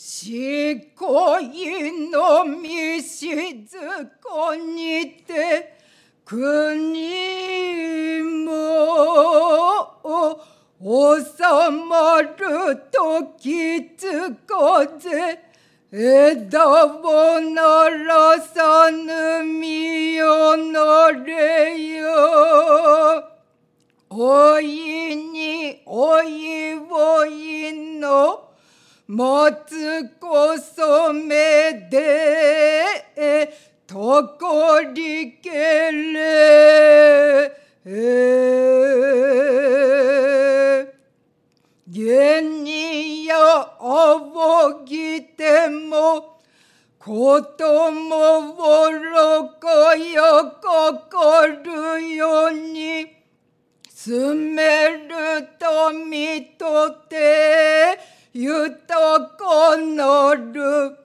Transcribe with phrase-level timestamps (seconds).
[0.00, 3.76] しこいのみしず
[4.22, 5.74] こにて
[6.24, 10.40] 国も
[10.78, 11.42] 収
[11.88, 15.40] まるときつこぜ
[15.90, 23.24] 枝をならさぬ身をなれよ。
[24.10, 28.47] おいにおいおいの
[29.08, 32.84] 待つこそめで
[33.86, 37.50] とこりけれ
[41.88, 43.34] 現にや
[43.80, 46.42] あぼぎても
[46.98, 53.18] こともおろこよここるように。
[54.00, 57.98] 住めるとみとて
[58.40, 60.96] 豊かなる。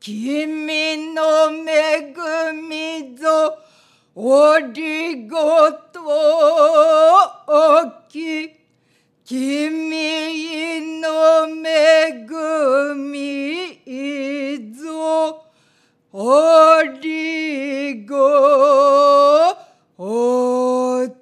[0.00, 2.12] 君の恵
[2.52, 3.58] みぞ
[4.16, 6.00] おりごと
[7.46, 8.50] おき。
[9.24, 12.26] 君の恵
[12.96, 13.78] み
[14.74, 15.44] ぞ
[16.12, 18.18] おりご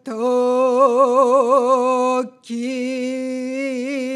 [0.02, 4.15] とき。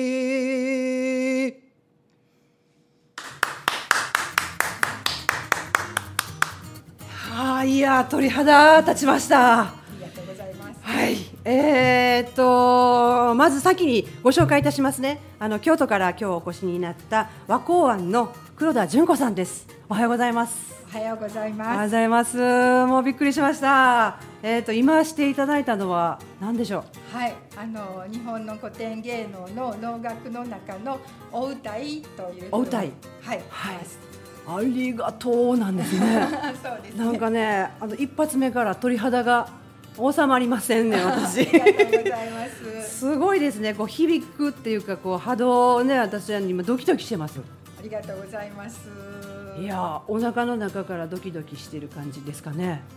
[7.90, 9.62] や鳥肌立ちました。
[9.62, 10.78] ありがとうございます。
[10.80, 15.20] はい、えー、っとまず先にご紹介いたしますね。
[15.40, 19.66] あの京都から今日お越しになった和光庵の黒田純子さんです。
[19.88, 20.70] おはようございます。
[20.92, 21.90] おはようございおはようごます。
[21.90, 22.36] ざいます。
[22.86, 24.20] もうびっくりしました。
[24.42, 27.16] えー、っと今していただいたのは何でしょう？
[27.16, 31.00] はい、あの日本の古典芸能の能楽の中の
[31.32, 34.09] お歌いというお歌いはい、はいます
[34.46, 36.28] ありがとうなんですね。
[36.62, 37.04] そうですね。
[37.04, 39.48] なんかね、あの一発目から鳥肌が
[39.96, 41.40] 収まりませんね、 私。
[41.48, 42.46] ありがとうございま
[42.82, 42.98] す。
[42.98, 47.40] すごいですね、こう響くっていうか、こう波動をね、私は今ドキドキしてます。
[47.78, 49.39] ありがとうございます。
[49.58, 52.82] いやー、お腹の中からドキドキしてる感じですかね。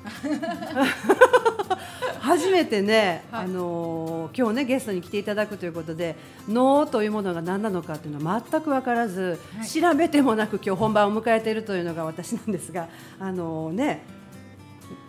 [2.19, 6.15] 初めてね、はいあのー今日ねゲストに来ていただくということで
[6.47, 12.87] 脳というものが何なのかというのは全く分からず、はい調べてもなく今日本番を迎えているというのが私なんですが、
[13.19, 14.05] あのーね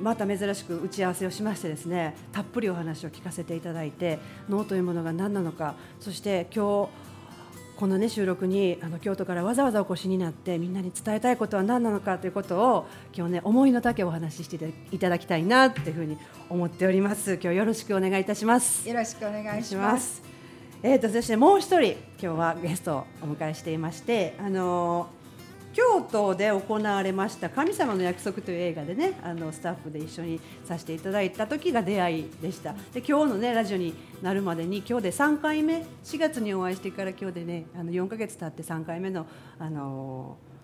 [0.00, 4.18] また珍しく打ち合わせをしましてですねたっぷりお話を聞かせていただいて
[4.48, 6.88] 脳というものが何なのかそして今日
[7.76, 12.86] このね収録にあの京都からわざわざお越しになってみんなに伝えたいことは何なのかということを
[13.16, 16.16] 今日ね思いの丈をお話ししていただきたいなっていうふうに
[16.48, 19.98] 思っております今日よろしくお願いいたしますよろしくお願いいしま。
[19.98, 20.22] すす
[20.82, 25.23] えー、とそしてもう一人今日はゲストをお迎えしていましてあのー
[25.74, 32.74] 京都で行われました「神様の約束」という映画でねあのスタッフで一緒にさせていただいた時が出会いでした。
[32.92, 33.92] で今日のねラジオに
[34.22, 39.26] なるまでに今日で3回目4月にお会いしてから今日でねあの4ヶ月経って3回目の
[39.58, 40.54] あのー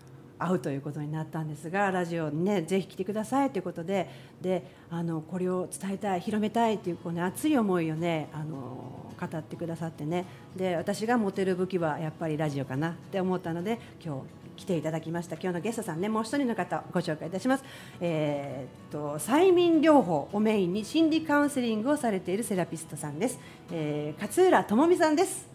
[0.41, 4.09] 会うということになったんですがラジオにねぜひ来てくださいということで
[4.41, 10.25] であのこれを伝えたい広めたいというこう、ね、熱い思いをねあの語ってくださってね。
[10.55, 17.63] で私が持てる武器はやっぱりラジオかなって思ったので今日来ていただきました今日のゲストさんねもう一人の方ご紹介いたします、
[17.99, 23.39] えーっと催眠療法をメインに心理カウンセリングをされているセラピストさんです、
[23.71, 25.49] えー勝浦智美さんです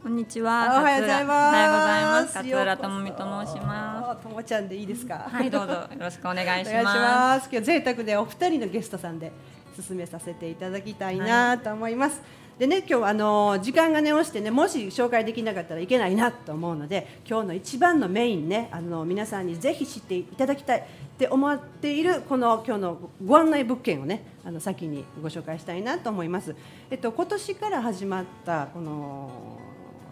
[0.00, 0.78] こんにちは。
[0.80, 2.36] おはようございますおはようございます。
[2.36, 5.26] 勝浦智美と申しまともちゃんでいいですか？
[5.28, 5.34] す。
[5.34, 7.48] はい、どうぞよろしくお願いしまます。
[7.50, 9.32] 今日贅沢でお二人のゲストさんで
[9.76, 12.22] 進めさせていただきたいなと思います。
[12.58, 20.82] でね今日あの時間がね押してねもし紹介できなかったらいけないなと思うので今日の一番のメインねあの皆さんにぜひ知っていただきたいっ
[21.18, 26.54] て思っているこの今日のご案内物件をねあの先にご紹介したいなと思います。
[26.90, 29.30] えっと今年から始まったこの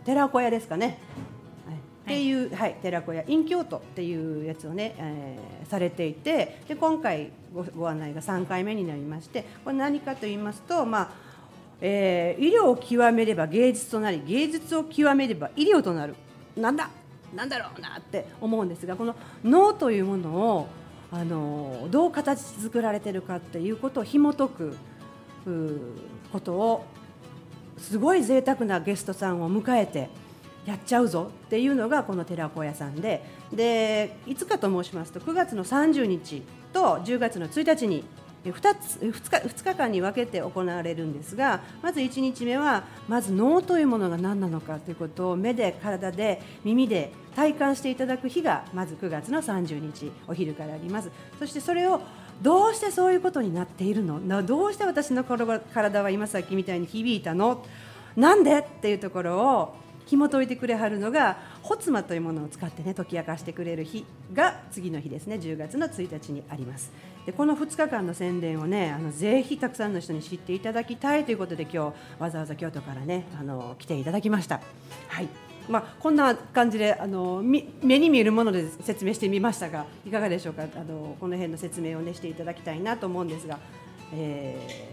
[0.04, 0.98] 寺子屋ですかね。
[1.66, 1.76] はい
[2.06, 11.25] っていう、はい、寺子屋陰京都っていうやつをね、えーされていてで今回ごご案内が3回目になりましてこれ何かと言いますと、まあ
[11.80, 16.14] えー医療を極めれば芸術となり芸術を極めれば医療となる。
[16.56, 16.88] なんだ？
[17.34, 19.14] なんだろうなって思うんですがこの
[19.44, 20.68] 脳というものを
[21.12, 24.76] あのどう形作られてるかっていうことを紐解く
[26.32, 26.84] ことを
[27.78, 30.08] すごい贅沢なゲストさんを迎えて
[30.64, 33.22] やっちゃうぞっていうのがこの寺子屋さんで。
[33.52, 36.42] でいつかと申しますと9月の30日
[36.72, 38.04] と10月の1日に
[38.52, 51.10] 2, つ 2, 日2日間に分けて行われるんですがまず1日目はまず脳というものが何なのかということを目で体で耳で体感していただく日がまず9月の30日お昼からあります。
[51.38, 52.00] そしてそれを
[52.42, 54.42] どうしてそういうことになっているの？
[54.42, 57.64] どうして私の体は今さっきみたいに響いたの？
[58.16, 58.58] なんで？
[58.58, 59.74] っていうところを
[60.06, 65.36] 紐解いてくれはるのがホツマというものを使ってね解き明かしてくれる日が次の日ですね。
[65.36, 66.92] 10月の1日にあります。
[67.26, 71.78] でこの2日間の宣伝をねあのぜひたくさんの人に知っていただきたいということで今日
[72.20, 74.60] わざわざ京都からねあの来ていただきました。
[75.08, 75.28] はい。
[75.68, 80.62] まあ、こんな感じであの目に見えるもので説明してみましたがいかがでしょうか？
[80.62, 83.58] あのこの辺の説明を、ね、していただきたいなと思うんですが、
[84.14, 84.86] え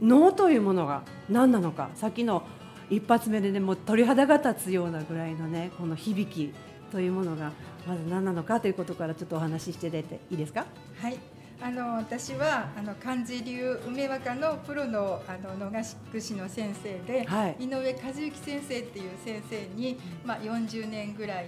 [0.00, 2.42] ー、脳というものが何なのかさっきの
[2.90, 6.52] 一発目でねもう鳥肌が立つようなぐらいのねこの響き
[6.90, 7.52] というものが
[7.86, 10.66] まず何なのかということからちょっとお話しして出ていいですか？
[11.00, 11.18] はい。
[11.64, 21.46] あの私はあの漢字流梅若のプロのあの野賀市の先生で、はい、井上和幸先生っていう先生に、まあ、40年ぐらい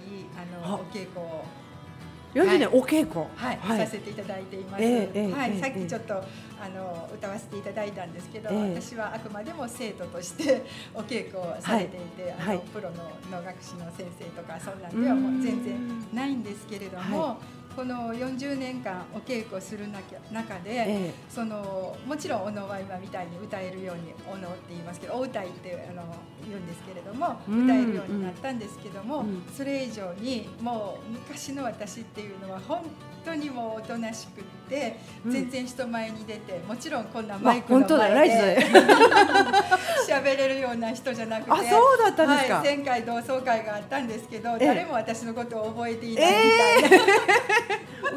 [0.63, 1.43] あのお稽古を
[2.35, 4.83] 40年お稽古、はい、はい、させていただいています。
[4.83, 15.75] えー、はい、えー、さっきちょっと、あの歌わせていただいたんですけど、私はあくまでも生徒として お稽古をされていて、あのプロの能楽師の先生とかそんなんではもう全然
[16.13, 17.37] ないんですけれども。
[17.75, 19.85] この40年間お稽古する
[20.31, 26.03] 中で、ええ、そのもちろんお能は今みたいに歌えるようにお能って言いますけどお歌いってあの
[26.47, 32.81] 言うんですけれども、うん、歌えるようになったんですけども、うん、それ以上にもう昔の私っていうのは本
[33.25, 34.97] 当にもうおとなしくって
[35.27, 38.57] 全然人前に出てもちろんこんなマイクの前で
[40.07, 47.64] 喋れるような人じゃなくてあそうだったんですか、はい、前回同窓会があったんですけど誰も私のことを覚えていないみたいな、えー、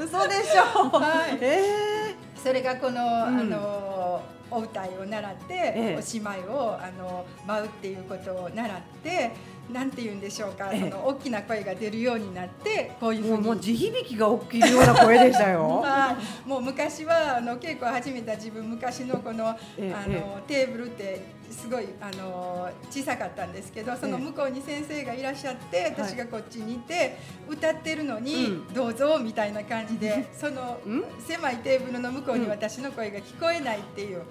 [0.08, 1.38] 嘘でしょ、はい。
[1.40, 9.32] えー、それがこの、うん、あのお歌いを習って、えー、おしまいをあの舞うっていうことを習って
[9.70, 13.42] なんて言うんでしょうか、その大きな声が出るようになってこういうふうに。
[13.42, 15.84] もう地響きが大きいような声でしたよ。
[16.46, 21.20] もう昔はあの稽古を始めた自分昔のこの,、あのテーブルって
[21.50, 27.18] すごいあの小さかったんですけどその向こうに先生がいらっしゃって私がこっちにいて、
[27.48, 30.78] 歌ってるのに、どうぞみたいな感じで その
[31.26, 34.22] 狭いテーブルの向こうに私の声が聞こえないっていう。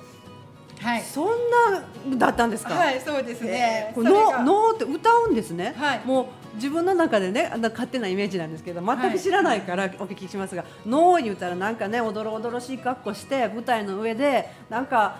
[0.80, 1.28] はい、そん
[2.12, 2.76] なだったんですか？
[2.76, 3.94] はい、そうですね。
[3.98, 5.74] ノーノーって歌うんですね。
[5.76, 6.26] はい、もう
[6.56, 15.18] 自分の中でね、勝手なイメージなんですけど、全く知らないからお聞きしますが、はい、ノーにたらなんかね、おどろおどろしい格好して舞台の上でなんか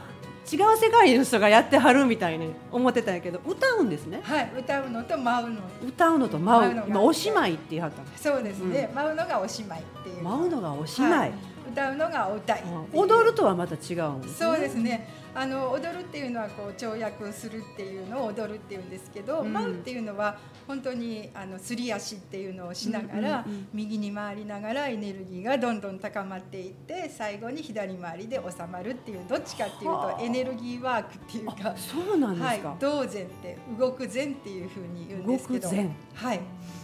[0.50, 4.22] 違う世界の人がやってはるみたいに思ってたんやけど歌うんですね。
[4.24, 5.62] はい歌うのと舞うの。
[5.86, 10.24] 歌うのと舞う今おしまいって言いはったそうですね、うん、舞うのがおしまいっていう。
[10.24, 11.34] 舞うのがおしまい、はい、
[11.72, 12.64] 歌うのがお歌い
[12.94, 15.08] 踊るとはまた違うんです、ね、そうですね
[15.40, 35.70] あの踊るっていうのはこう跳躍するっていうのを踊るっていうんですけど、うん、舞うっていうのは本当にあのすり足っていうのをしながら、うんうんうん、右に回りながらエネルギーがどんどん高まっていって最後に左回りで収まるっていうどっちかっていうとエネルギーワークっていうかそうなんですか、はい、動禅って動く禅っていうふうに言うんですけど。
[35.70, 36.40] はい。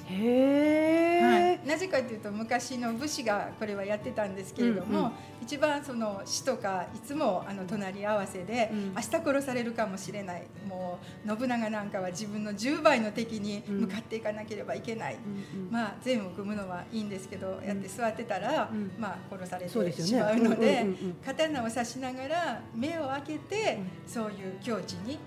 [0.09, 5.11] へはい、なぜかというと昔の武士がこれはやってたんですけれども、うんうん、
[5.41, 10.44] 一番その死とかいつもあの隣り合わせで、うん、明日殺されるかもしれない。
[10.67, 20.86] もう信長なんかは自分の10倍の敵に向かっていかなければいけない、うんうん、まあ善を組むのはいいんですけど、やって座ってたら、まあ、殺されてしまうので
[21.25, 25.19] 刀を刺しながら目を開けて、そういう境地に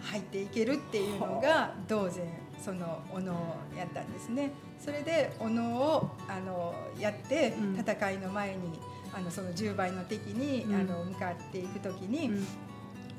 [0.00, 2.24] 入っていけるっていうのが道禅
[2.62, 3.36] そのお能を
[3.76, 4.52] やったんですね。
[4.78, 8.78] それでお能をあのやって戦いの前に、
[9.12, 12.44] あのその10倍の敵に、あの向かっていく時に、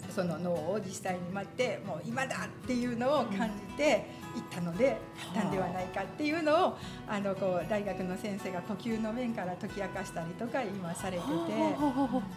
[0.10, 4.06] その脳を実際に待ってもう今だっていうのを感じて
[4.36, 4.98] 行ったので
[5.34, 6.78] たんではないかっていうのを
[7.08, 11.32] あのこう大学の先生が呼吸の面から解き明かしたりとか今されてて、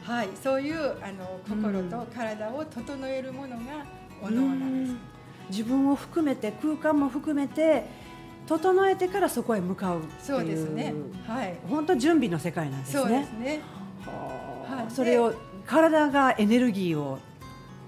[0.05, 3.63] はい、そういうあの心と体を整えるものが
[4.23, 5.12] お能なんです。
[5.53, 7.85] 自分を含めて空間も含めて
[8.47, 10.95] 整えてからそこへ向かうそうですね。
[11.29, 11.59] はい。
[11.69, 13.01] 本当準備の世界なんですね。
[13.01, 13.61] そうですね。
[14.05, 15.35] はあ、それを
[15.67, 17.19] 体がエネルギーを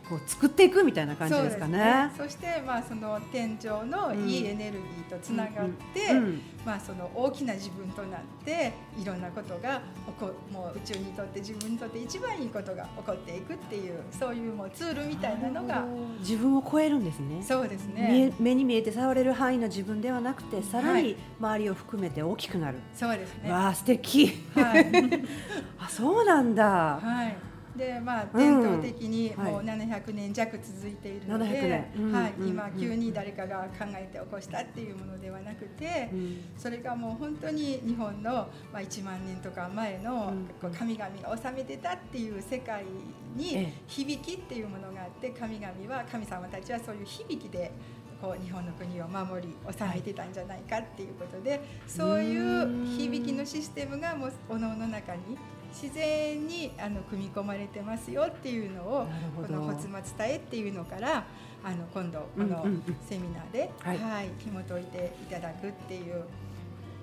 [0.08, 2.10] こう作っていくみたいな感じですかね。
[2.16, 15.84] そしてまあその天井のいいエネルギーとつながって、うんうんまあその大きな自分となっていろんなことが起こもう宇宙にとって自分にとって一番いいことが起こっていくっていうそういうもうツールみたいなのが
[16.20, 17.42] 自分を超えるんですね。
[17.42, 23.50] そうです見ねえ目に見えて触れる範囲の自分ではなくてさらにはい周りを含めて大きくなる、そうですね。
[23.50, 24.28] わあ素敵。
[24.54, 24.86] はい。
[25.78, 26.64] あそうなんだ、
[27.02, 28.38] はいでまあうん。
[28.38, 32.04] 伝統的にもうはい700年弱続いているの700で、年。
[32.04, 32.12] うん。
[32.12, 32.48] はい、うん。
[32.48, 36.44] 今急に誰かが考えて起こしたっていうものではなくて、うん。
[36.56, 38.32] それがもう本当に日本の、
[38.72, 40.32] まあ、1万年とか前の
[40.76, 47.72] 神々が治めてたっていう世界えにえ響きっていうものがあって神々は神様たちはそういう響きで
[48.20, 55.36] こう日本の国を守り治めてたんじゃないかっていうことでそういう響きのシステムがもうおのおの中に
[55.80, 61.24] 自然にあの組み込まれてますよっていうのをこの「骨末伝え」っていうのから
[61.64, 62.82] あの今度このうんうん。
[62.86, 63.98] うんセミナーで、はい。
[63.98, 66.24] はい、紐解いていただくっていう。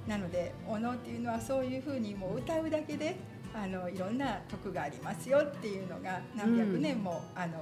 [0.07, 3.17] なのでおのっていうのはそういうふうにもう歌うだけで
[3.53, 7.53] あのいろんな徳がありますよっていうのが何百年も、あの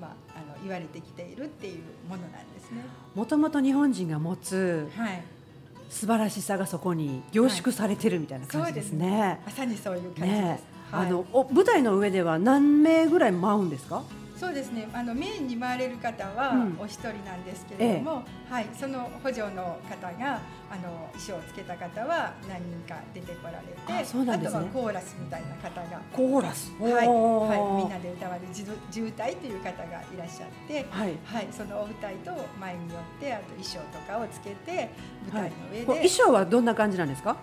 [0.00, 2.82] まあ、あの言われてきているっていうものなんですね。
[3.14, 5.22] もともと日本人が持つはい、
[5.88, 9.40] 素晴らしさがそこに凝縮されてるみたいな感じですね。
[9.46, 10.30] まさにそういう感じです。
[10.32, 10.38] ね
[10.92, 14.02] え、はいあのお舞台の上では何名ぐらい舞うんですか？
[14.38, 14.88] そうですね。
[14.92, 20.40] あのメインに回れる方はうんお一人なんですけれども、はい、その補助の方が
[20.70, 24.04] あの衣装をつけた方は何人か出てこられて、あね
[24.44, 26.00] とはコーラスみたいな方が。
[26.12, 26.72] コーラス？
[26.78, 31.14] はい、はい、みんなで歌われる渋渋滞という方がいらっしゃって、はい。
[31.24, 32.30] はい、そのお歌いと
[32.60, 34.90] 前によってあと衣装とかをつけて
[35.32, 37.36] 舞はい台の上で、これ衣装はどんな感じなんですか？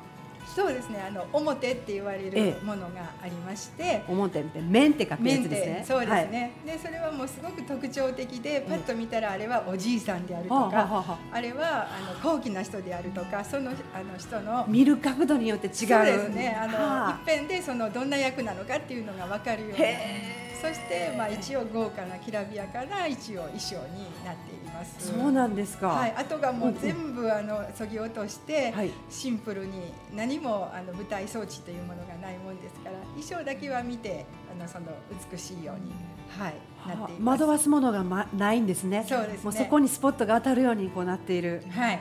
[0.53, 1.03] そうですね。
[1.07, 5.85] あの表って言われえるえものがありまして、表って面って書くやつですね。
[5.87, 6.29] そうですはい。
[6.29, 13.73] ね、でそれはもうすごく特徴的でパッと見たらあれはおじいさんであるとか、はあはあれはあの高貴な人であるとかそのあ
[14.03, 15.73] の人の見る角度によって違う。
[15.73, 16.57] そうですね。
[16.59, 17.19] あの、はあ。
[17.23, 25.11] 一遍でそのどんな役なのかっていうのが分かるようにへそして、まあ、一応豪華なきらびやかな一応衣装になっています。
[25.11, 25.87] そうなんですか。
[25.87, 34.87] はい、あとがもう全部あの削ぎ落として、はいシンプルに何もあの舞台装置というものがないもんですから衣装だけは見てあのその
[35.31, 35.93] 美しいように、
[36.29, 36.53] はい、
[36.87, 37.41] なっています。
[37.41, 39.05] 惑わすものが、ま、ないんですね。
[39.07, 41.63] そうですねもうそこにスポットが当たるようにこうなっている。
[41.69, 41.99] はい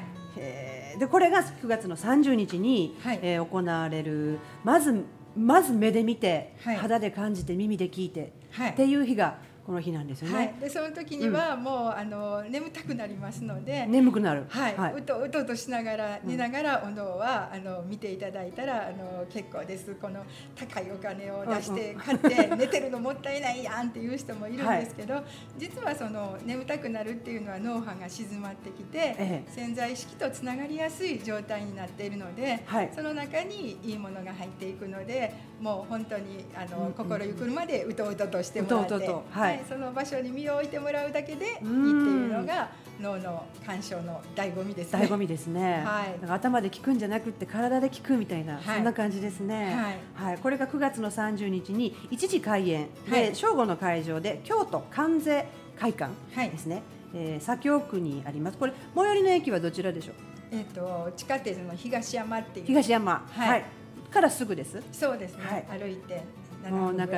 [0.99, 5.05] でこれが9月の30日に、はいえー行われるまず
[5.37, 10.37] まず目で見て、はい肌で感じて耳で聞いて、はいっていう日がこの日なんですよね。
[10.37, 14.45] はい、でその時にはもう、あの眠たくなりますので、眠くなる。
[14.49, 14.95] はい、はい。
[14.95, 19.95] うとうとうとしながら寝ながらおのはあの見ていただいたらあの結構です。
[19.95, 25.23] この高いお金を出して買って寝てるのもったいないやんっていう人もいるんですけど、
[25.57, 29.51] 実はその眠たくなるっていうのは脳波が静まってきて、ええ。
[29.51, 32.91] 潜在意識とつながりやすい状態になっているので、はい。
[32.95, 42.69] その中にいいものが入っていくのでもう本当にあの、うん心ゆくるまでうとうととしてもらってうとうととはいその場所に身を置いてもらうだけでいいってうんいうのが
[43.01, 45.01] 脳の鑑賞の醍醐味ですね。
[45.01, 46.31] 醍醐味ですね、はい。
[46.31, 48.63] 頭で聞くんじゃなくって体で聞くみたいな、はい。
[48.65, 49.77] そんな感じですね、
[50.15, 50.39] はい。
[50.39, 52.89] これが9月の30日に1時開演。
[53.11, 53.35] で、はい。
[53.35, 55.47] 正午の会場で京都関西
[55.79, 56.51] 会館はい。
[56.51, 56.83] ですね、
[57.15, 58.59] えー左京区にあります。
[58.59, 60.15] これ最寄りの駅はどちらでしょう？
[60.53, 62.67] えっ、と地下鉄の東山っていう。
[62.67, 63.65] 東山、はい。
[64.13, 64.81] からすぐです。
[64.93, 65.81] そうですね、はい。
[65.81, 66.15] 歩いて。
[66.15, 67.17] 7分もうなんか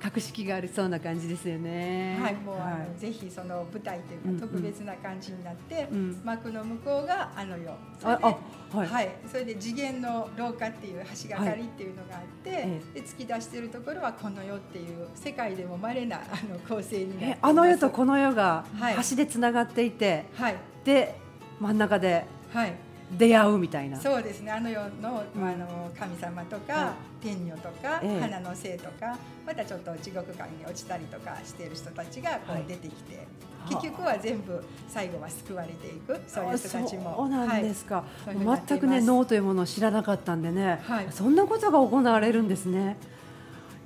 [0.00, 2.18] 格式がありそうな感じですよね。
[2.20, 4.40] はい、もう、あはのぜひその舞台といううんうん。
[4.40, 6.20] か特別な感じになって、うん。
[6.24, 8.38] 幕の向こうがあの世それであ
[8.72, 17.38] あはい、はい、それで次元の廊下っていう橋がかりっていうのがあって、えで突き出しているところはこの世っていう世界でも稀なあの構成になっています。
[17.38, 18.96] えあの世とこの世がはい。
[19.10, 20.56] 橋でつながっていて、はい。
[20.84, 21.14] で
[21.60, 23.98] 真ん中ではい出会うみたいな。
[23.98, 24.52] そうですね。
[24.52, 25.44] あの世の,、うん。
[25.44, 28.20] あの神様とか、は天女とか、ええ。
[28.20, 32.62] 花の精とかまたちょっと地獄界に落ちたりとかしている人たちがこはい。
[32.62, 33.26] う出てきて、
[33.64, 33.68] あ。
[33.68, 37.14] 結局は全部最後は救われていくそういう人たちも。
[37.16, 37.28] そう。
[37.28, 41.06] なんですか、全くね脳というものを知らなかったんでね、はい。
[41.10, 42.96] そんなことが行われるんですね。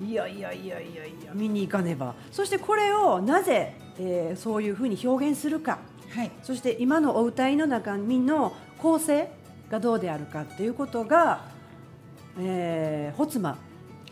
[0.00, 2.14] いやいやいやいやいや見に行かねば。
[2.32, 5.78] そしてこれをなぜ、えーそういうふうに表現するか。
[6.10, 6.30] はい。
[6.42, 8.52] そして今のお歌いの中身の
[8.82, 9.28] 構成
[9.70, 11.44] がどうであるかっていうことが、
[12.38, 13.56] えー、ホツマ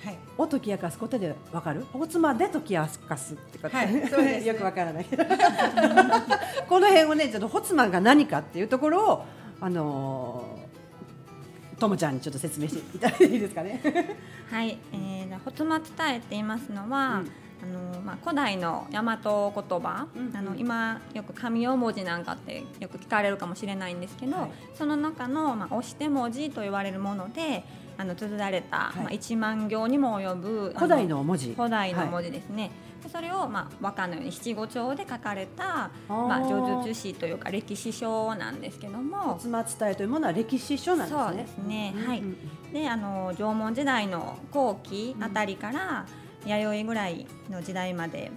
[0.03, 0.19] はい。
[0.39, 1.85] を解き明かすことでわかる？
[1.93, 4.45] ホツマで解き明かすってこと、はいそうですね。
[4.49, 5.05] よくわからない
[6.69, 9.25] この辺をねちょっとホツマが何かっていうところを
[9.61, 13.81] あのーともちゃんにちょっと説明していただいていいですかね？
[14.51, 17.23] はい、えー、ホツマ伝えって言いますのは、
[17.63, 20.37] あのまあ、古代の大和言葉、うんうん。
[20.37, 24.51] あの今よく神代文字なんかってよく聞かれるかもしれないんですけど、はい。
[24.75, 27.65] その中の、まあ、押して文字と言われるもので
[27.99, 28.97] あの綴られた、はい。
[28.97, 31.55] まあ、1万行にも及ぶ古代の文字。
[31.55, 32.71] 古代の文字、字ですね、
[33.03, 41.25] でそれを、まあ、和歌のように七五調で書かれたまあ、叙述詩というか歴史書なんですけども妻伝えというものは歴史書なんですね。
[41.27, 42.37] そうですね、はいうん
[42.67, 42.73] うん。
[42.73, 46.07] であの縄文時代の後期あたりから、
[46.45, 48.31] 弥生ぐらいの時代まで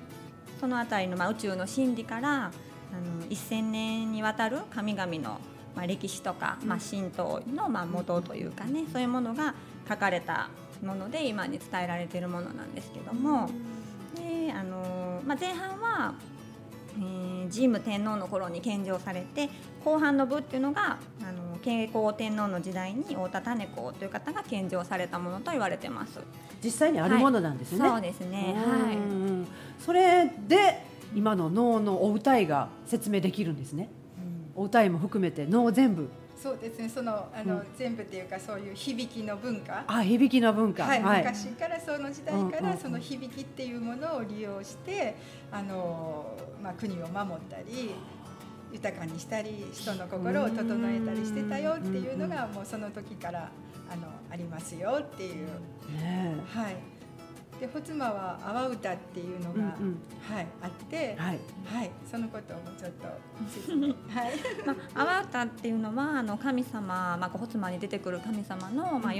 [0.59, 2.49] そのあたりの、まあ、宇宙の真理からあ
[2.95, 5.39] の1000年にわたる神々の、
[5.75, 9.55] まあ、歴史とか、まあ、神道の、まあ、元というかねそういうものが
[9.89, 10.49] 書かれた
[10.83, 13.49] もので今に伝えられているものなんですけども、
[14.15, 16.13] であのまあ、前半は、
[16.97, 19.49] えー神武天皇の頃に献上されて
[19.83, 26.19] 後半の部っていうのがあの慶光天皇の時代に太田種子という方が献上されたものと言われてます。
[26.63, 28.55] 実際にあるものなんですね、そうですね。
[28.55, 28.95] はい。
[28.95, 28.97] い
[29.79, 33.89] それで今の能のお歌いが説明できるんですね。
[34.55, 36.09] お歌いも含めて能全部。
[36.35, 36.89] そうですね。
[36.89, 37.65] そのあの、うん。
[37.77, 39.83] 全部っていうかそういう響きの文化。
[39.87, 40.83] あ響きの文化。
[40.83, 42.63] はい、昔からその時代かうんうんうん。
[42.65, 45.15] らその響きっていうものを利用して
[45.51, 47.95] あの、まあ、国を守ったり
[48.73, 53.51] 豊かにしたり人の心を整えたりしてたよっていうのがもうその時から
[53.89, 55.47] あのありますよっていう。
[55.95, 56.75] ねはい。
[57.59, 60.01] で穂妻は阿波歌っていうのが、うんうん。
[60.27, 61.39] はい、あって、はい。
[61.65, 63.07] はい、そのことをもうちょっと。
[64.19, 64.33] はい、
[64.65, 69.13] まあ、阿波歌っていうのはあの神様、まあ、穂妻に出てくる神様の、まあ、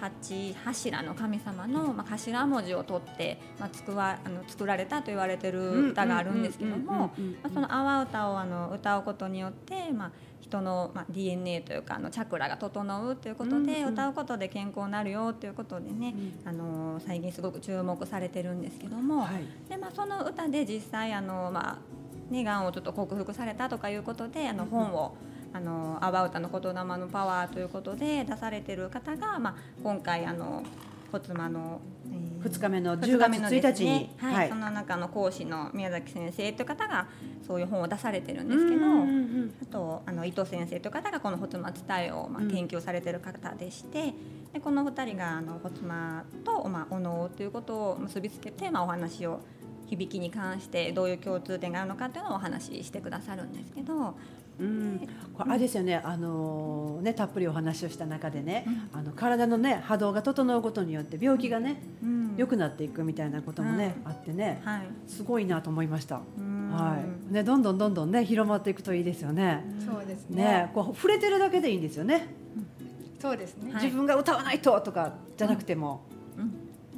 [0.00, 7.12] 48柱の神様の、まあ、頭文字を取って、まあ、作わあの作られたと言われてる歌があるんですけども、
[7.52, 10.10] その阿波歌をあの歌うことによって、まあ、
[10.40, 19.68] 人の、まあ、DNA というかあのチャクラが整うということで、うんうん歌うことで健康になるよということでね、あの最近すごく注目されてるんですけども、はい。
[19.68, 25.16] でまあ、その歌で実際あの、まあね、がんをちょっと克服されたとかいうことであの本を
[25.54, 30.64] あの阿波歌の言霊のパワーということで出されてる方が、まあ、今回あの
[31.10, 31.80] 穂妻の、
[32.12, 34.48] えー2日目の二10月日目のです1日にね、はい。
[34.50, 37.06] その中の講師の宮崎先生という方が
[37.46, 44.12] そういう本を出されてるんですけど、うんうんうんあとあの伊藤先生という方がこの穂妻伝えを、まあうん、研究されてる方でして、
[44.52, 49.40] でこの2人があの穂妻と、まあ、お能ということを結びつけて、まあ、お話を
[49.86, 54.14] 響きに関してどういう共通点があるのかというのをお話ししてくださるんですけど、
[54.58, 62.24] うん、これあれですよね、あのねたっぷりお話をした中でね、あの体のね波動が整うことによって病気がねうん。
[62.36, 64.82] 良くなっていくみたいなこともね、あってね、はい。
[65.06, 66.20] すごいなと思いました。
[66.36, 66.70] うん。
[66.72, 66.98] は
[67.30, 69.64] い、ねどんどんどんどんね広まっていくといいですよね。
[69.78, 70.42] そうですね。
[70.42, 72.26] ねこう触れてるだけでいいんですよね。
[73.20, 73.84] そうですね、はい。
[73.84, 76.02] 自分が歌わないととかじゃなくても、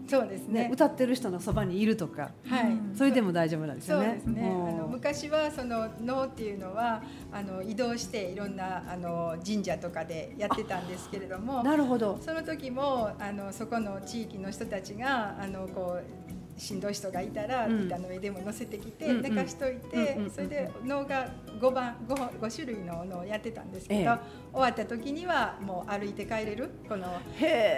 [0.07, 4.07] そうですねね歌ってる人のそばにいるとか、はい、うんそれでも大丈夫なんですよね。
[4.07, 4.49] そうですね。
[4.49, 12.19] うんあの昔はその能っていうのはあの移動していろんなあの神社とかでやってたんですけれども、なるほど。
[12.25, 16.27] その時もあのそこの地域の人たちがあのこう。
[16.59, 21.29] しんどい人がいたら、うん板の上でも乗せてきて、寝かしといて、うんうんそれで能が
[21.61, 24.07] 5番 5, 5種類の能をやってたんですけど、ええ。
[24.53, 26.71] 終わった時にはもう歩いて帰れる？
[26.88, 27.07] この。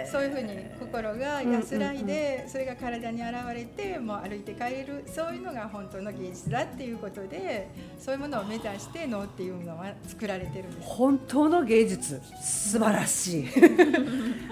[0.09, 5.03] そういうふうに心が安らいで、それが体に現れてもう歩いて帰れる？
[5.05, 10.89] そういうのが本当の芸術だっていうことでそういうものを目指して能っていうのは作られてるんです。
[10.89, 12.21] 本当の芸術。
[12.41, 13.47] 素晴らしい。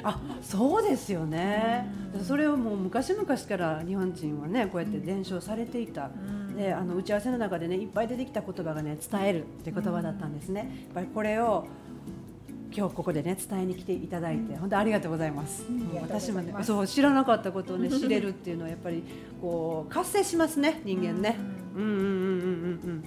[0.03, 1.87] あそうですよね。
[2.23, 6.09] それをもう昔々から日本人はねこうやって伝承されていた、
[6.57, 10.59] であの打ち合わせの中でねいっぱい出てきた言葉がね伝えるって言葉だったんですね。
[10.59, 11.67] やっぱりこれを
[12.75, 19.03] 今日ここでね伝えに来ていただいて本当ありがとうございます、うご私もねそう知らなかったことをね 知れるっていうのはやっぱり
[19.41, 21.37] こう活性しますね人間ね、
[21.75, 21.83] うん。
[21.83, 23.03] うんうんうんうんうん。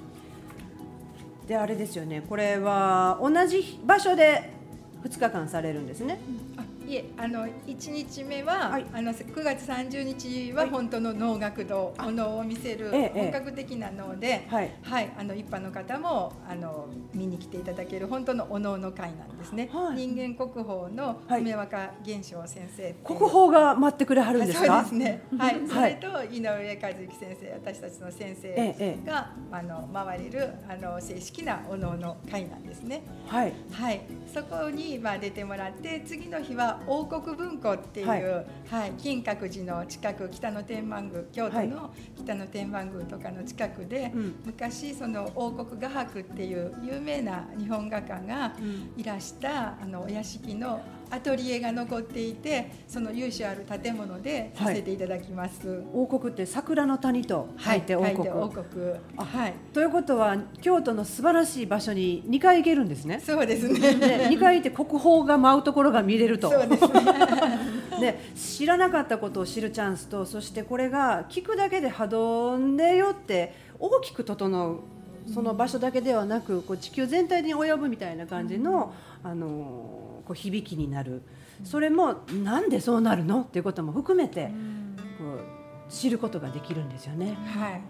[1.47, 4.51] であれですよねこれは同じ場所で
[5.05, 6.19] 2日間されるんですね。
[6.50, 6.50] あ
[6.91, 19.71] いえあの1日目は、はいあの9月30日ははい本当の能楽堂、お能を見せるええ本格的な能で、はいはい、あの一般の方もあの見に来ていただける本当のお能の会なんですね。
[19.73, 24.67] はい人間国宝のはい梅若玄昌先生国宝が待ってくれはるんですか？
[24.67, 25.23] そうですね。
[25.39, 25.61] はい。
[25.69, 33.03] そはいれと井上和之先生、私たちの先生が、あの回れるあの正式なお能の会なんですね。
[33.27, 33.53] はい。
[33.71, 34.01] はい。
[34.33, 38.15] そこにまあ出てもらって、次の日は王国文庫っていう、は
[38.71, 44.35] はいい、金閣寺の近く、北の天満宮、京都の北の天満宮とかの近くで、うん。
[44.45, 48.93] 昔その王国画伯っていう有名な日本画家がうん。
[48.97, 50.81] いらしたあのお屋敷の
[51.11, 55.83] アトリエが残っていてその由緒ある建物でさせていただきます。
[55.93, 58.35] 王国って桜の谷と書いて王国、書い国。
[59.17, 59.55] あはい。
[59.73, 63.21] ということは京都の素晴らしい場所に2回行けるんですね。
[63.25, 63.95] そうですね。
[63.95, 66.51] で2回行って国宝が舞うところが見れると。
[66.51, 66.91] そうですね。
[68.01, 74.81] で知らなかったことを知るチャンスとそしてこれが聞くだけで波動でよって大きく整う
[75.33, 78.93] その場所だけではなくこう地球全体に及ぶみたいな感じの、
[79.23, 81.23] あのこう響きになる。
[81.65, 84.47] それもなんでそうなるのっていうことも含めて
[85.19, 87.37] こう知ることができるんですよね。
[87.47, 87.83] はい。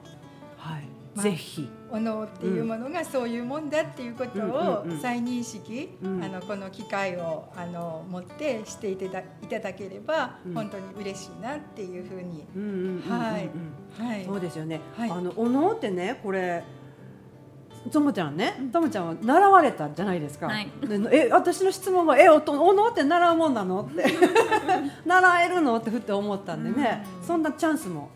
[0.57, 0.83] はい、
[1.15, 1.69] まあぜひ。
[1.91, 4.91] お能っていうものがそういうもんだっていうことをうん。
[4.91, 6.25] うんうん再認識、うん。
[6.25, 10.55] あのこの機会をあの持ってしていただいただければ、うん。
[10.55, 13.51] 本当に嬉しいなっていうふうに、んうんはい。
[14.03, 14.81] はい、そうですよね。
[14.97, 15.11] はい。
[15.11, 16.65] あのお能ってねこれ。
[17.91, 20.47] ともちゃんね、ともちゃんは習われたじゃないですか。
[20.47, 23.89] はいでえ、私の質問が、え、おと、お能って習うもんなの？
[23.91, 24.05] って。
[25.07, 25.77] 習えるの？
[25.77, 28.11] ってふって思ったんでね、うんそんなチャンスも。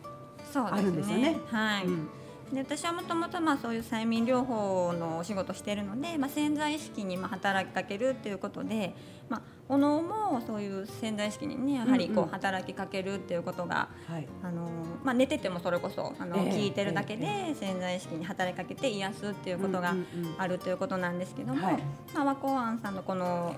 [0.54, 1.84] あるんですよねはい。
[1.86, 2.08] うん
[2.52, 8.94] で私はもともとまあそういう催眠療法のお仕事をしているので、まあ、潜在意識にまあ働きかけるっていうことで、
[9.28, 14.28] まあ、お能もそういう潜在意識にねやはりこう働きかけるっていうことが、はい。
[14.42, 14.68] あの
[15.02, 19.94] まあ、寝ててもそれこそあの、ええ聞いてるだけで潜在意識に働きかけて癒すっていうことが
[20.38, 21.78] あるということなんですけども、はい。
[22.14, 23.56] まあ、和光庵さんのこの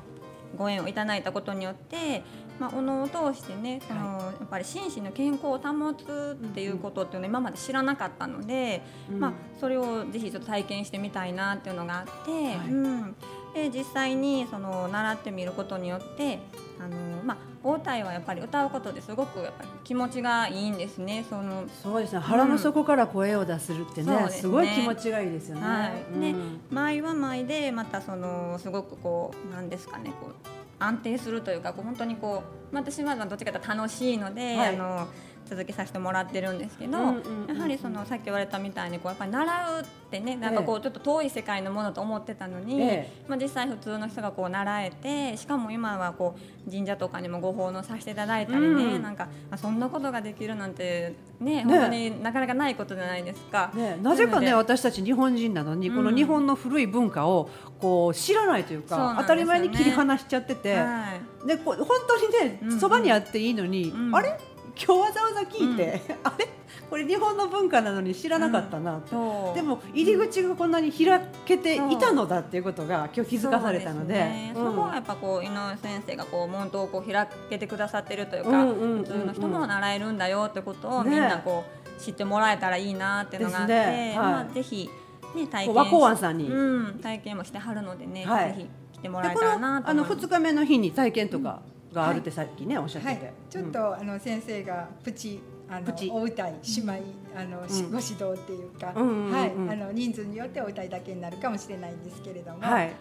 [0.57, 2.23] ご縁をいただいたことによって、
[2.59, 9.21] まあ、お能を通してねその、やっぱり心身の健康を保つっていうことっていうのを今まで知らなかったので、うん。
[9.21, 12.69] まあ、それをぜひちょっと体験してみたいなっていうのがあって、はい。
[12.69, 13.17] うん、
[13.55, 16.39] で実際にその習ってみることによって
[16.79, 21.25] あの、まあ、大歌はやっぱり歌うことですごくやっぱり気持ちがいいんですね。
[21.29, 22.21] そのそうですね。
[22.21, 24.29] 腹の底から声を出するってね、ね。
[24.31, 25.63] すごい気持ちがいいですよね。
[25.63, 26.21] はい。
[26.21, 26.61] でうん。
[26.71, 34.69] 舞は舞でまたそのすごくこうなんですかねこう安定するというかこう本当にこうまあ私はどっちかというと楽しいので、はい。
[34.75, 35.09] あの
[35.47, 37.57] 続けさせてもらってるんですけど、うんうんうんうん。
[37.57, 53.71] やはりそのさっき言われたみたいにこうやっぱり習うってねなんかこうちょっと遠い世界のものと思ってたのに、えまあ、実際普通の人がこう習えてしかも今はこう神社とかにもご奉納させていただいたりね、うんなんかあそんなことができるなんてね本当になかなかないことじゃないですか。
[53.75, 55.97] ね、なぜかね私たち日本人なのに、うん。
[55.97, 59.19] この日本の古い文化をこう知らないというかね。
[59.21, 61.05] 当たり前に切り離しちゃってて、は
[61.45, 61.47] い。
[61.47, 64.17] でこう本当にね、そばにあっていいのに、うん。
[64.17, 64.39] あれ？
[64.77, 66.49] 今日わざわざ聞いて、 あれ？
[66.89, 69.55] これ日本の文化なのに知らなかったなって、そう。
[69.57, 74.53] でも入り口がこんなに開けていたのだっていうことが今日気づかされたので。
[74.55, 74.81] そうすね。
[74.81, 81.65] はやっぱこう井上先生がこう門戸をこう開けてくださってるというか、うんうんうんうん普通の人も習えるんだよってことをねみんなこ
[81.99, 84.91] う知ってもらえたらいいなっていうのがあって、ねはいまあぜひ
[85.35, 86.49] ね体験和光庵さんに。
[86.49, 88.55] うん体験もしてはるのでね、はい。
[88.55, 90.27] ぜひ来てもらえたらなとのあの思います。
[90.27, 91.63] 2日目の日に体験とか
[91.97, 96.93] があるってさっきね、おっしゃってて、ちょっと、あの先生がプチあのお歌い姉妹
[97.35, 99.73] あの、ご指導っていうか、はい。
[99.73, 102.93] あの人数によってお歌いだけになるかもしれないんですけれども、はい、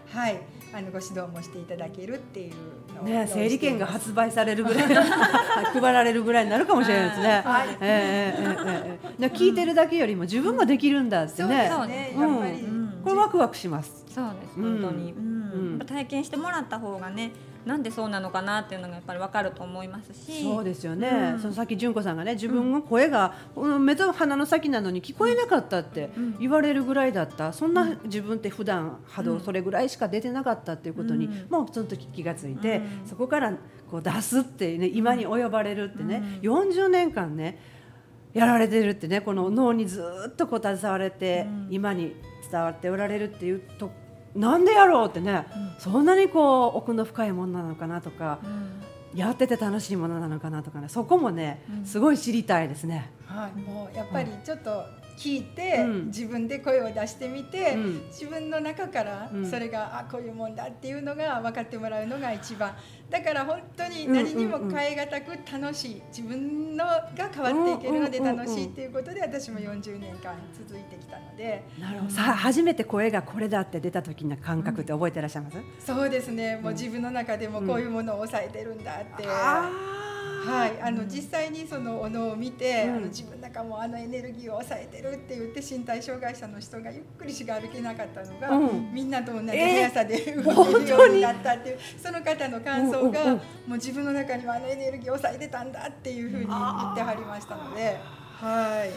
[0.74, 2.54] あのご指導もしていただけるっていう
[2.96, 7.42] のね整理券が発売されるぐらい 配られるぐらいになるかもしれないですね。
[7.44, 11.68] はい、ええええ聞いてるだけよりも自分もできるんだってね。
[11.70, 12.64] そうねやっぱり、
[13.04, 14.04] これワクワクします。
[14.08, 15.78] そうです本当に、うん。
[15.86, 17.30] 体験してもらった方がね。
[17.66, 20.40] なんでそうなのかなっていうのがやっぱりわかると思いますし。
[20.44, 21.32] そうですよね。
[21.34, 21.40] うん。
[21.40, 26.38] そのさっき純子さんがね、自分の声が、この目と鼻の先なのに聞こえなかったってうん。
[26.38, 27.52] 言われるぐらいだった。
[27.52, 29.40] そんな自分って普段波動うん。
[29.40, 31.46] それぐらいしか出てなかったっていうことに、うん。
[31.50, 33.06] もうその時気がついて、うん。
[33.06, 33.52] そこから
[33.90, 37.58] こう出すってね、今に及ばれるってね、40年間ね。
[38.32, 41.68] やられてるってねこの脳にずーっとこう携われて、うん。
[41.70, 42.14] 今に
[42.48, 43.90] 伝わっておられるっていうと
[44.36, 45.46] なんでやろうってね、
[45.78, 49.18] そんなにこう奥の深いものなのかなとか、うん。
[49.18, 51.86] やってて楽しいものなのかなとかねそこもね、うん。
[51.86, 53.10] すごい知りたいですね。
[53.24, 54.84] はい、もうやっぱりちょっと
[55.16, 56.06] 聞いて、うん。
[56.06, 58.06] 自分で声を出してみて、うん。
[58.08, 59.50] 自分の中からうん。
[59.50, 62.74] それが、あこういうもんだっていうのが分かってもらうのが一番。
[63.08, 66.02] だから本当に何にも変え難く楽しい。
[66.08, 68.46] 自分のが変わっていけるのでうんうんうんうん。
[68.46, 71.62] 楽しいっていうことで私も40年間続いてきたので。
[71.80, 72.10] なるほど。
[72.10, 76.56] さあ初めて声がこれだって出た時の感覚って覚えてらっしゃいます、そうですね。
[76.62, 79.95] もう自分の中でもこういうものを抑えてるんだって。
[80.46, 82.96] あはい、あの実際にそのおのを見て、うん。
[82.96, 88.94] あの自分の中もあのエネルギーを抑えてるって言って身体障害者の人がゆっくりしか歩けなかったのが、うん。
[88.94, 89.90] みんなと同じえー。
[89.90, 97.96] 速さで動けるようになったっていう、その方の感想が、うんもう自分の中にはあのエネルギーを抑えてたんだっていうふうに言ってはりましたので、
[98.40, 98.90] はい、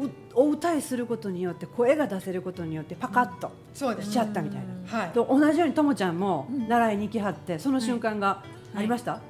[0.00, 4.98] うお歌いすることによって声が出せることによってパカッとしちゃったみたいな。
[4.98, 8.42] はい、と同じようにともちゃんも習いに行きはってその瞬間が
[8.74, 9.20] ありました、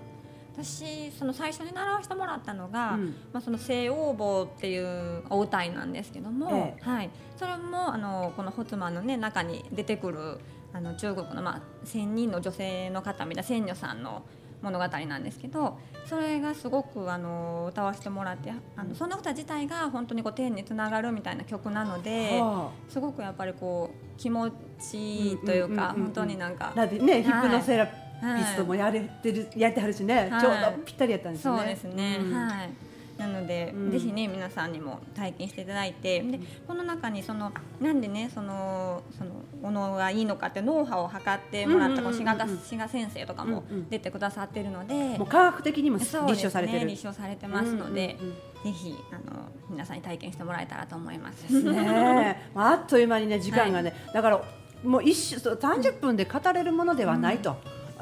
[0.55, 3.07] 私その最初に習わせてもらったのが、うん。
[3.33, 10.39] まあ、その西欧坊っていうお歌いなんですけども、えはい、それもあのこのホツマンの、ね、中に出てくる
[10.73, 14.23] あの中国の、まあ、仙人の女性の方みたいな仙女さんの
[14.63, 22.39] 物語なんですけどそれがすごくあの歌わせてもらってあのその歌自体が本当にこう天につながるみたいな曲なので。
[22.41, 27.23] はすごくやっぱりこう気持ちいいというかうんうんうんうん本当になんかあだってね、はい。
[27.25, 28.02] ヒプノセラピ
[28.45, 30.41] ストもやれてる、やってはるしね、はい。
[30.41, 31.59] ちょうどぴったりやったんですよね。
[31.59, 32.35] そうですね、うん。
[32.35, 32.71] はい。
[33.19, 33.91] なので、うん。
[33.91, 39.31] ぜひね皆さんにも体験していただいてでこの中にそのなんでねそのその
[39.63, 43.89] おのがいいのかってノウハウを測ってもらった志賀がうんうん先生とかもうんうん。
[43.89, 46.81] 出てくださってるので、もう科学的にも立証されてる。
[46.81, 48.73] ね、立証されてますので、うんうんうん。
[48.75, 51.51] ぜひあの皆さんに体験してもらえたらと思います。
[51.51, 54.43] ねあ あっという間にね時間がね、だから
[54.85, 57.57] もう一瞬そう30分で語れるものではないと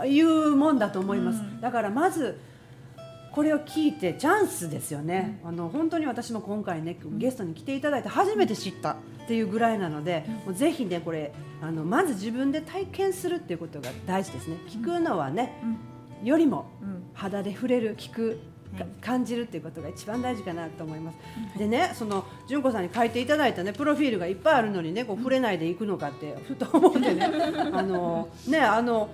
[0.07, 1.41] いうもんだと思います。
[1.41, 1.61] うん。
[1.61, 2.39] だからまず
[3.33, 5.41] これを聞いてチャンスですよね。
[5.45, 8.97] あの本当に私も今回ねゲストに来ていただいて初めて知ったっ
[9.29, 11.33] ていうぐらいなので、もうぜひねこれ
[11.63, 14.57] あのまず自分で体験するっていうことが大事ですね。
[14.69, 15.53] 聞くのはね、
[16.25, 17.01] よりもうん。
[17.13, 18.41] 肌で触れる聞く
[19.01, 21.19] 感じるっていうことが一番大事かなと思います。
[21.59, 27.25] でね、その純子さんに書いていただいたねプロフィールがいっぱいあるのにね、こう触れないでいくのかってふと思って ね、
[27.73, 29.11] あのねあの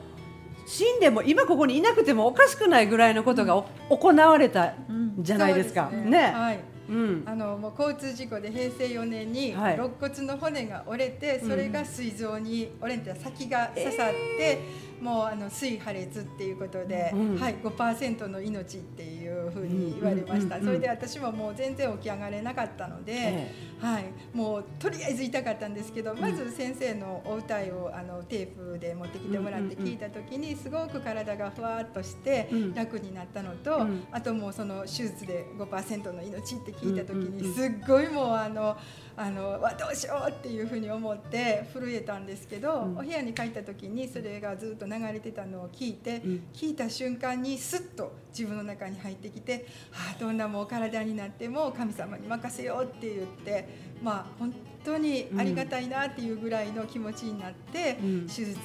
[0.66, 3.64] 死んでも今ここにいなくてもおかしくないぐらいのことがお
[3.96, 5.88] 行われたんじゃないですか。
[5.92, 6.60] そうね、はい。
[6.88, 7.22] うん。
[7.24, 9.74] あのもう交通事故で平成4年にはい。
[9.74, 14.60] 肋骨の骨が折れて、それが膵臓に折れて先が刺さって、
[15.00, 17.36] もうあの膵破裂っていうことで、うん。
[17.38, 32.74] はい5%の命っていうふうに言われました、それで私ももう全然起き上がれなかったので、えはい、もうとりあえず痛かったんですけど、まず先生のお歌いをあのテープで持ってきてもらって聞いた時にすごく体がふわっとしてうん。
[32.74, 34.06] 楽になったのと、うん。
[34.12, 38.76] あともうその手術で5%の命って聞いた時にすっごいもうあの
[39.16, 42.98] あのわどうしようっていうふうに思って震えたんですけど、うん。
[42.98, 46.42] お部屋に帰った時にそれがずっと流れてたのを聞いて、うん。
[46.52, 53.68] 聞いた瞬間にスッと自分の中に入ってきて、はあ、どんなもう体になっても神様に任せようって言って
[54.02, 58.26] まあ本当にありがたいなっていうぐらいの気持ちになって、うん。
[58.26, 58.58] 手術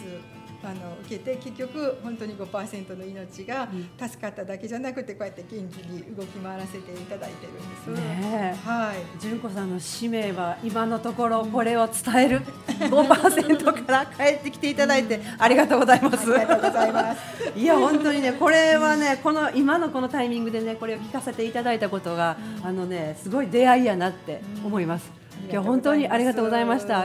[0.63, 8.01] あの受けて結局本当に5%の命がうん助かっただけじゃなくてこうやって元気に動き回らせていただいてるんです。
[8.01, 16.33] ねえはい純子さんの使命は今のところこれを伝える 5%から帰ってきていただいてありがとうございます。
[16.33, 17.19] ありがとうございます。
[17.55, 25.11] いや本当にねこれはねこの今のこのタイミングでねこれを聞かせていただいたことが、あのねすごい出会いやなって思います。
[25.51, 26.99] 今日本当にありがとうございました。